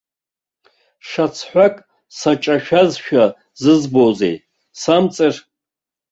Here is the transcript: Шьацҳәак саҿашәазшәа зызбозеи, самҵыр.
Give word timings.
Шьацҳәак 1.07 1.75
саҿашәазшәа 2.17 3.23
зызбозеи, 3.61 4.35
самҵыр. 4.81 5.35